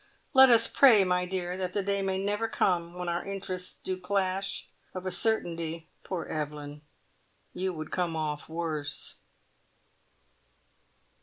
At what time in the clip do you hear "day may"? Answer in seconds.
1.83-2.17